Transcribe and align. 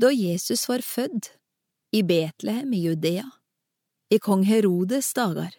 Da 0.00 0.08
Jesus 0.08 0.64
var 0.68 0.80
fødd, 0.80 1.28
i 1.92 2.00
Betlehem 2.02 2.72
i 2.72 2.80
Judea, 2.86 3.26
i 4.08 4.18
kong 4.18 4.46
Herodes 4.48 5.10
dager, 5.12 5.52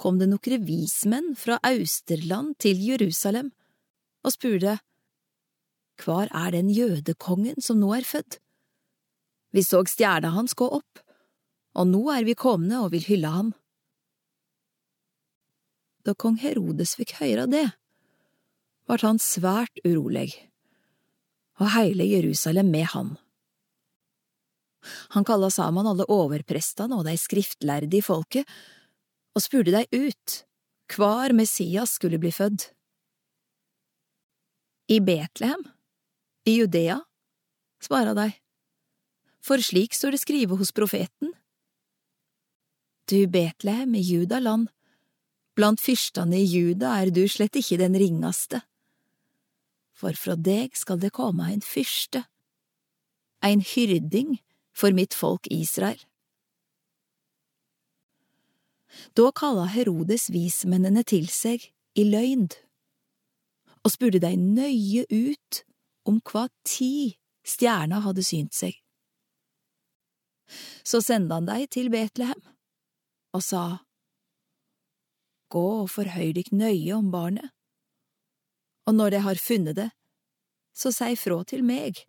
kom 0.00 0.16
det 0.18 0.30
nokre 0.30 0.56
vismenn 0.64 1.34
fra 1.36 1.58
Austerland 1.68 2.56
til 2.64 2.80
Jerusalem 2.80 3.52
og 4.24 4.32
spurte, 4.32 4.78
Hvar 6.00 6.32
er 6.32 6.50
den 6.56 6.72
jødekongen 6.74 7.60
som 7.62 7.78
nå 7.78 7.92
er 7.94 8.08
fødd? 8.08 8.40
Vi 9.54 9.62
så 9.62 9.84
stjerna 9.86 10.32
hans 10.34 10.56
gå 10.58 10.66
opp, 10.66 10.98
og 11.78 11.86
nå 11.86 12.00
er 12.10 12.24
vi 12.26 12.34
komne 12.34 12.80
og 12.82 12.90
vil 12.96 13.04
hylle 13.06 13.30
ham. 13.30 13.52
Da 16.04 16.16
kong 16.18 16.40
Herodes 16.40 16.96
fikk 16.98 17.14
høre 17.20 17.46
det, 17.52 17.68
vart 18.88 19.04
han 19.06 19.20
svært 19.22 19.78
urolig, 19.84 20.32
og 21.60 21.70
heile 21.76 22.06
Jerusalem 22.08 22.70
med 22.70 22.88
han. 22.94 23.14
Han 25.14 25.24
kalla 25.24 25.50
sammen 25.50 25.86
alle 25.88 26.06
overprestene 26.12 26.98
og 26.98 27.06
de 27.06 27.16
skriftlærde 27.18 27.98
i 27.98 28.04
folket, 28.04 28.48
og 29.34 29.42
spurte 29.42 29.74
dei 29.74 29.86
ut 29.90 30.42
hvar 30.94 31.32
Messias 31.34 31.96
skulle 31.96 32.20
bli 32.20 32.30
fødd. 32.34 32.68
I 34.92 35.00
Betlehem, 35.00 35.64
i 36.44 36.58
Judea, 36.58 36.98
svara 37.80 38.12
dei, 38.16 38.30
for 39.44 39.60
slik 39.64 39.96
står 39.96 40.14
det 40.14 40.20
skrive 40.20 40.58
hos 40.60 40.72
profeten. 40.76 41.32
Du 43.08 43.26
Betlehem 43.28 43.96
i 43.96 44.04
Judaland, 44.04 44.68
blant 45.56 45.80
fyrstene 45.80 46.40
i 46.40 46.46
Juda 46.48 46.94
er 47.00 47.12
du 47.14 47.24
slett 47.28 47.56
ikke 47.60 47.80
den 47.80 47.96
ringaste, 48.00 48.60
for 49.94 50.16
fra 50.18 50.34
deg 50.36 50.74
skal 50.76 50.98
det 51.00 51.12
komme 51.14 51.46
en 51.52 51.62
fyrste, 51.64 52.24
ein 53.44 53.62
hyrding 53.62 54.38
for 54.74 54.94
mitt 54.96 55.14
folk 55.14 55.46
Israel. 55.50 56.00
Da 59.14 59.30
kalla 59.34 59.66
Herodes 59.70 60.28
vismennene 60.34 61.02
til 61.06 61.26
seg 61.30 61.70
i 61.98 62.04
løgn, 62.06 62.48
og 63.84 63.92
spurte 63.92 64.22
dei 64.22 64.34
nøye 64.38 65.04
ut 65.10 65.62
om 66.08 66.20
hva 66.24 66.46
tid 66.66 67.16
stjerna 67.44 68.00
hadde 68.04 68.24
synt 68.24 68.54
seg. 68.56 68.76
Så 70.84 71.00
sendte 71.04 71.36
han 71.36 71.48
dei 71.48 71.64
til 71.70 71.90
Betlehem 71.92 72.40
og 73.34 73.42
sa, 73.42 73.64
Gå 75.54 75.66
og 75.84 75.90
forhøy 75.92 76.32
dykk 76.34 76.50
nøye 76.56 76.96
om 76.96 77.10
barnet, 77.12 77.52
og 78.84 78.94
når 78.94 79.14
de 79.14 79.20
har 79.24 79.40
funnet 79.40 79.78
det, 79.78 79.90
så 80.74 80.92
si 80.92 81.14
fra 81.16 81.42
til 81.48 81.62
meg, 81.64 82.00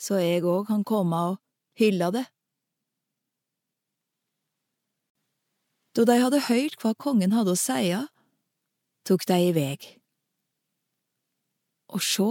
så 0.00 0.20
jeg 0.22 0.44
òg 0.48 0.68
kan 0.70 0.84
komme 0.86 1.18
og 1.32 1.40
hylle 1.80 2.10
det. 2.14 2.26
Da 5.96 6.06
de 6.06 6.16
hadde 6.22 6.46
hørt 6.46 6.78
hva 6.80 6.94
kongen 6.94 7.34
hadde 7.34 7.56
å 7.56 7.58
seie, 7.58 8.04
tok 9.04 9.26
de 9.26 9.38
i 9.48 9.50
veg. 9.56 9.88
Og 11.90 12.00
sjå, 12.06 12.30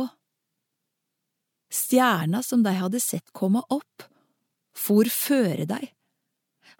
stjerna 1.70 2.42
som 2.46 2.64
de 2.64 2.74
hadde 2.80 3.04
sett 3.04 3.36
komme 3.36 3.62
opp, 3.68 4.08
for 4.72 5.12
føre 5.12 5.68
dei, 5.68 5.92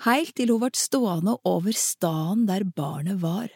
heilt 0.08 0.38
til 0.40 0.54
hun 0.54 0.64
vart 0.64 0.80
stående 0.80 1.36
over 1.44 1.76
staden 1.76 2.48
der 2.48 2.64
barnet 2.64 3.20
var. 3.20 3.52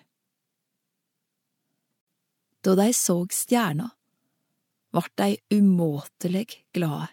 Da 2.64 2.76
de 2.76 2.94
såg 2.94 3.34
stjerna, 3.34 3.90
vart 4.90 5.18
de 5.18 5.38
umåtelig 5.50 6.64
glade. 6.72 7.08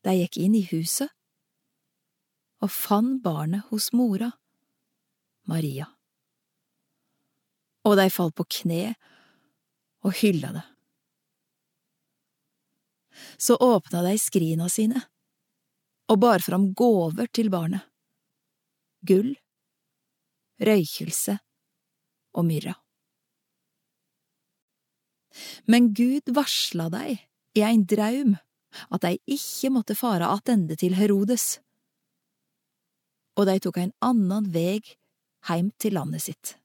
De 0.00 0.14
gikk 0.16 0.38
inn 0.40 0.56
i 0.56 0.62
huset 0.70 1.12
og 2.64 2.72
fann 2.72 3.18
barnet 3.20 3.68
hos 3.68 3.90
mora, 3.92 4.30
Maria. 5.44 5.90
Og 7.84 7.98
de 8.00 8.08
falt 8.14 8.38
på 8.40 8.48
kne 8.62 8.94
og 10.06 10.16
hylla 10.22 10.54
det. 10.56 10.66
Så 13.36 13.60
åpna 13.60 14.00
de 14.08 14.16
skrina 14.18 14.72
sine 14.72 15.04
og 16.08 16.24
bar 16.24 16.40
fram 16.40 16.70
gåver 16.72 17.28
til 17.28 17.52
barnet, 17.52 17.84
gull, 19.04 19.34
røykelse 20.56 21.36
og 22.32 22.46
myrra. 22.48 22.74
Men 25.66 25.92
Gud 25.96 26.32
varsla 26.36 26.88
deg 26.92 27.22
i 27.56 27.64
ein 27.64 27.86
draum 27.88 28.36
at 28.92 29.04
de 29.04 29.18
ikke 29.28 29.70
måtte 29.72 29.96
fare 29.96 30.28
attende 30.32 30.76
til 30.80 30.96
Herodes, 30.96 31.60
og 33.36 33.48
de 33.48 33.58
tok 33.64 33.78
en 33.80 33.94
annan 34.04 34.48
veg 34.52 34.94
heim 35.48 35.72
til 35.80 35.96
landet 35.96 36.24
sitt. 36.28 36.56